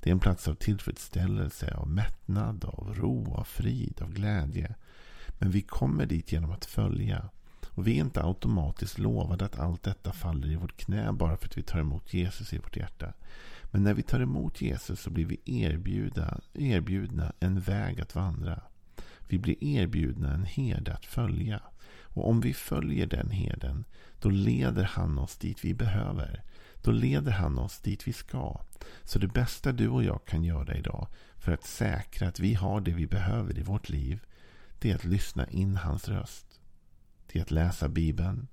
Det 0.00 0.10
är 0.10 0.12
en 0.12 0.20
plats 0.20 0.48
av 0.48 0.54
tillfredsställelse, 0.54 1.74
av 1.74 1.88
mättnad, 1.88 2.64
av 2.64 2.94
ro, 2.94 3.34
av 3.34 3.44
frid, 3.44 4.02
av 4.02 4.12
glädje. 4.12 4.74
Men 5.38 5.50
vi 5.50 5.62
kommer 5.62 6.06
dit 6.06 6.32
genom 6.32 6.50
att 6.50 6.64
följa. 6.64 7.28
Och 7.68 7.86
vi 7.86 7.96
är 7.96 8.04
inte 8.04 8.22
automatiskt 8.22 8.98
lovade 8.98 9.44
att 9.44 9.58
allt 9.58 9.82
detta 9.82 10.12
faller 10.12 10.50
i 10.50 10.56
vårt 10.56 10.76
knä 10.76 11.12
bara 11.12 11.36
för 11.36 11.46
att 11.46 11.58
vi 11.58 11.62
tar 11.62 11.80
emot 11.80 12.14
Jesus 12.14 12.52
i 12.52 12.58
vårt 12.58 12.76
hjärta. 12.76 13.12
Men 13.70 13.82
när 13.82 13.94
vi 13.94 14.02
tar 14.02 14.20
emot 14.20 14.60
Jesus 14.60 15.00
så 15.00 15.10
blir 15.10 15.26
vi 15.26 15.40
erbjudna, 15.44 16.40
erbjudna 16.54 17.32
en 17.40 17.60
väg 17.60 18.00
att 18.00 18.14
vandra. 18.14 18.60
Vi 19.28 19.38
blir 19.38 19.64
erbjudna 19.64 20.34
en 20.34 20.44
herde 20.44 20.94
att 20.94 21.06
följa. 21.06 21.60
Och 22.18 22.28
om 22.28 22.40
vi 22.40 22.54
följer 22.54 23.06
den 23.06 23.30
herden, 23.30 23.84
då 24.20 24.28
leder 24.28 24.84
han 24.84 25.18
oss 25.18 25.36
dit 25.36 25.64
vi 25.64 25.74
behöver. 25.74 26.42
Då 26.82 26.90
leder 26.90 27.32
han 27.32 27.58
oss 27.58 27.78
dit 27.80 28.08
vi 28.08 28.12
ska. 28.12 28.60
Så 29.04 29.18
det 29.18 29.26
bästa 29.26 29.72
du 29.72 29.88
och 29.88 30.04
jag 30.04 30.24
kan 30.24 30.44
göra 30.44 30.76
idag 30.76 31.08
för 31.38 31.52
att 31.52 31.64
säkra 31.64 32.28
att 32.28 32.40
vi 32.40 32.54
har 32.54 32.80
det 32.80 32.90
vi 32.90 33.06
behöver 33.06 33.58
i 33.58 33.62
vårt 33.62 33.88
liv, 33.88 34.20
det 34.78 34.90
är 34.90 34.94
att 34.94 35.04
lyssna 35.04 35.46
in 35.46 35.76
hans 35.76 36.08
röst. 36.08 36.60
Det 37.32 37.38
är 37.38 37.42
att 37.42 37.50
läsa 37.50 37.88
Bibeln. 37.88 38.48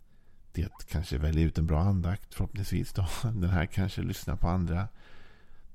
Det 0.51 0.61
är 0.61 0.65
att 0.65 0.87
kanske 0.89 1.17
välja 1.17 1.43
ut 1.43 1.57
en 1.57 1.67
bra 1.67 1.81
andakt 1.81 2.33
förhoppningsvis. 2.33 2.93
Då. 2.93 3.07
Den 3.23 3.49
här 3.49 3.65
kanske 3.65 4.01
lyssna 4.01 4.37
på 4.37 4.47
andra. 4.47 4.87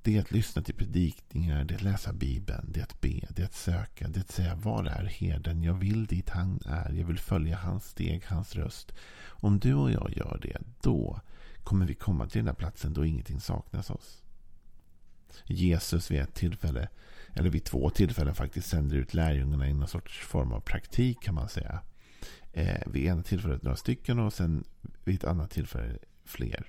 Det 0.02 0.16
är 0.16 0.20
att 0.20 0.30
lyssna 0.30 0.62
till 0.62 0.74
predikningar, 0.74 1.64
det 1.64 1.74
är 1.74 1.76
att 1.76 1.82
läsa 1.82 2.12
Bibeln, 2.12 2.72
det 2.72 2.80
är 2.80 2.84
att 2.84 3.00
be, 3.00 3.20
det 3.30 3.42
är 3.42 3.46
att 3.46 3.54
söka, 3.54 4.08
det 4.08 4.18
är 4.18 4.20
att 4.20 4.30
säga 4.30 4.54
var 4.54 4.84
är 4.84 5.04
herden? 5.04 5.62
Jag 5.62 5.74
vill 5.74 6.06
dit 6.06 6.30
han 6.30 6.60
är, 6.66 6.92
jag 6.92 7.06
vill 7.06 7.18
följa 7.18 7.56
hans 7.56 7.84
steg, 7.84 8.24
hans 8.24 8.56
röst. 8.56 8.92
Om 9.26 9.58
du 9.58 9.74
och 9.74 9.90
jag 9.90 10.12
gör 10.16 10.38
det, 10.42 10.58
då 10.82 11.20
kommer 11.64 11.86
vi 11.86 11.94
komma 11.94 12.26
till 12.26 12.38
den 12.38 12.46
där 12.46 12.52
platsen 12.52 12.94
då 12.94 13.04
ingenting 13.04 13.40
saknas 13.40 13.90
oss. 13.90 14.22
Jesus 15.46 16.10
vid 16.10 16.20
ett 16.20 16.34
tillfälle, 16.34 16.88
eller 17.34 17.50
vid 17.50 17.64
två 17.64 17.90
tillfällen 17.90 18.34
faktiskt, 18.34 18.68
sänder 18.68 18.96
ut 18.96 19.14
lärjungarna 19.14 19.68
i 19.68 19.72
någon 19.72 19.88
sorts 19.88 20.18
form 20.18 20.52
av 20.52 20.60
praktik 20.60 21.22
kan 21.22 21.34
man 21.34 21.48
säga. 21.48 21.80
Eh, 22.52 22.82
vid 22.86 23.04
ena 23.06 23.22
tillfället 23.22 23.62
några 23.62 23.76
stycken 23.76 24.18
och 24.18 24.32
sen 24.32 24.64
vid 25.04 25.14
ett 25.14 25.24
annat 25.24 25.50
tillfälle 25.50 25.98
fler. 26.24 26.66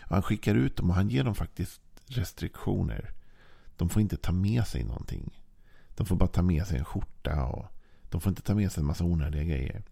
Och 0.00 0.14
han 0.14 0.22
skickar 0.22 0.54
ut 0.54 0.76
dem 0.76 0.90
och 0.90 0.96
han 0.96 1.08
ger 1.08 1.24
dem 1.24 1.34
faktiskt 1.34 1.80
restriktioner. 2.12 3.10
De 3.76 3.88
får 3.88 4.02
inte 4.02 4.16
ta 4.16 4.32
med 4.32 4.66
sig 4.66 4.84
någonting. 4.84 5.42
De 5.96 6.06
får 6.06 6.16
bara 6.16 6.28
ta 6.28 6.42
med 6.42 6.66
sig 6.66 6.78
en 6.78 6.84
skjorta 6.84 7.44
och 7.44 7.66
de 8.10 8.20
får 8.20 8.30
inte 8.30 8.42
ta 8.42 8.54
med 8.54 8.72
sig 8.72 8.80
en 8.80 8.86
massa 8.86 9.04
onödiga 9.04 9.44
grejer. 9.44 9.82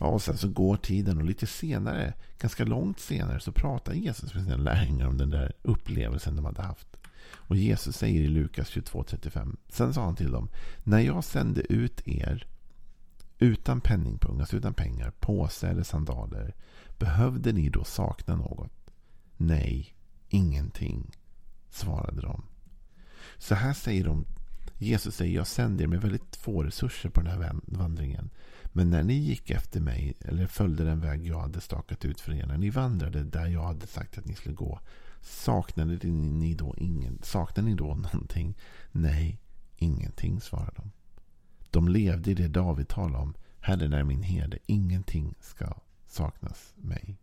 Ja, 0.00 0.06
och 0.06 0.22
sen 0.22 0.36
så 0.36 0.48
går 0.48 0.76
tiden 0.76 1.18
och 1.18 1.24
lite 1.24 1.46
senare, 1.46 2.14
ganska 2.38 2.64
långt 2.64 3.00
senare, 3.00 3.40
så 3.40 3.52
pratar 3.52 3.92
Jesus 3.92 4.34
med 4.34 4.44
sina 4.44 4.56
lärjungar 4.56 5.06
om 5.06 5.18
den 5.18 5.30
där 5.30 5.52
upplevelsen 5.62 6.36
de 6.36 6.44
hade 6.44 6.62
haft. 6.62 6.96
Och 7.32 7.56
Jesus 7.56 7.96
säger 7.96 8.20
i 8.20 8.28
Lukas 8.28 8.70
22.35. 8.70 9.56
Sen 9.68 9.94
sa 9.94 10.04
han 10.04 10.16
till 10.16 10.30
dem. 10.30 10.48
När 10.84 11.00
jag 11.00 11.24
sände 11.24 11.72
ut 11.72 12.08
er 12.08 12.46
utan 13.38 13.80
penningpung, 13.80 14.40
alltså 14.40 14.56
utan 14.56 14.74
pengar, 14.74 15.12
påse 15.20 15.68
eller 15.68 15.82
sandaler. 15.82 16.54
Behövde 16.98 17.52
ni 17.52 17.68
då 17.68 17.84
sakna 17.84 18.36
något? 18.36 18.72
Nej, 19.36 19.94
ingenting 20.28 21.10
svarade 21.74 22.20
de. 22.20 22.44
Så 23.38 23.54
här 23.54 23.72
säger 23.72 24.04
de. 24.04 24.24
Jesus 24.78 25.16
säger 25.16 25.36
jag 25.36 25.46
sänder 25.46 25.84
er 25.84 25.88
med 25.88 26.00
väldigt 26.00 26.36
få 26.36 26.62
resurser 26.62 27.08
på 27.08 27.20
den 27.20 27.30
här 27.30 27.54
vandringen. 27.64 28.30
Men 28.64 28.90
när 28.90 29.02
ni 29.02 29.14
gick 29.14 29.50
efter 29.50 29.80
mig 29.80 30.14
eller 30.20 30.46
följde 30.46 30.84
den 30.84 31.00
väg 31.00 31.26
jag 31.26 31.40
hade 31.40 31.60
stakat 31.60 32.04
ut 32.04 32.20
för 32.20 32.32
er. 32.32 32.46
När 32.46 32.58
ni 32.58 32.70
vandrade 32.70 33.24
där 33.24 33.46
jag 33.46 33.62
hade 33.62 33.86
sagt 33.86 34.18
att 34.18 34.26
ni 34.26 34.34
skulle 34.34 34.54
gå. 34.54 34.80
Saknade 35.20 36.06
ni 36.06 36.54
då, 36.54 36.74
ingen, 36.78 37.18
saknade 37.22 37.68
ni 37.68 37.74
då 37.74 37.94
någonting? 37.94 38.54
Nej, 38.92 39.40
ingenting 39.76 40.40
svarade 40.40 40.72
de. 40.76 40.90
De 41.70 41.88
levde 41.88 42.30
i 42.30 42.34
det 42.34 42.48
David 42.48 42.88
talade 42.88 43.18
om. 43.18 43.34
Herren 43.60 43.92
är 43.92 44.04
min 44.04 44.22
herde. 44.22 44.58
Ingenting 44.66 45.34
ska 45.40 45.74
saknas 46.06 46.72
mig. 46.76 47.18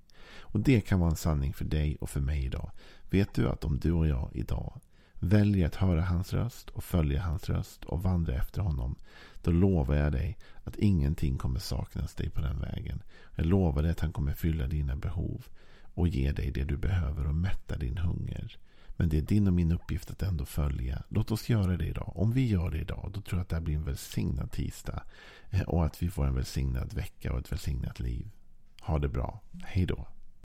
Och 0.51 0.60
det 0.60 0.82
kan 0.82 1.00
vara 1.00 1.10
en 1.10 1.15
sanning 1.15 1.53
för 1.53 1.65
dig 1.65 1.98
och 2.01 2.10
för 2.10 2.20
mig 2.20 2.46
idag. 2.46 2.72
Vet 3.10 3.34
du 3.34 3.50
att 3.50 3.63
om 3.63 3.79
du 3.79 3.91
och 3.91 4.08
jag 4.08 4.29
idag 4.34 4.79
väljer 5.20 5.68
att 5.68 5.75
höra 5.75 6.01
hans 6.01 6.34
röst 6.34 6.70
och 6.70 6.84
följa 6.84 7.22
hans 7.22 7.50
röst 7.50 7.86
och 7.86 8.03
vandra 8.03 8.34
efter 8.34 8.62
honom. 8.62 8.96
Då 9.44 9.51
lovar 9.51 9.96
jag 9.96 10.12
dig 10.12 10.38
att 10.63 10.75
ingenting 10.75 11.38
kommer 11.38 11.60
saknas 11.60 12.15
dig 12.15 12.29
på 12.29 12.41
den 12.41 12.60
vägen. 12.60 13.03
Jag 13.36 13.46
lovar 13.46 13.82
dig 13.82 13.91
att 13.91 14.00
han 14.00 14.13
kommer 14.13 14.34
fylla 14.34 14.68
dina 14.68 14.96
behov 14.96 15.46
och 15.94 16.08
ge 16.08 16.32
dig 16.32 16.51
det 16.51 16.63
du 16.63 16.77
behöver 16.77 17.27
och 17.27 17.36
mätta 17.36 17.77
din 17.77 17.98
hunger. 17.98 18.58
Men 18.98 19.10
det 19.10 19.18
är 19.18 19.22
din 19.22 19.48
och 19.48 19.53
min 19.53 19.72
uppgift 19.72 20.12
att 20.12 20.22
ändå 20.22 20.46
följa. 20.46 21.03
Låt 21.10 21.32
oss 21.32 21.50
göra 21.50 21.77
det 21.77 21.86
idag. 21.86 22.13
Om 22.15 22.32
vi 22.32 22.48
gör 22.48 22.72
det 22.72 22.77
idag, 22.77 23.12
då 23.13 23.22
tror 23.22 23.39
jag 23.39 23.41
att 23.41 23.50
det 23.50 23.56
här 23.56 23.63
blir 23.63 23.75
en 23.75 23.84
välsignad 23.84 24.51
tisdag. 24.51 25.03
Eh, 25.50 25.62
och 25.62 25.86
att 25.86 26.03
vi 26.03 26.10
får 26.10 26.27
en 26.27 26.36
välsignad 26.36 26.94
vecka 26.94 27.34
och 27.34 27.39
ett 27.39 27.51
välsignat 27.51 28.00
liv. 28.00 28.29
Ha 28.82 29.00
det 29.00 29.10
bra. 29.10 29.41
Hej 29.63 29.86
då. 29.86 30.08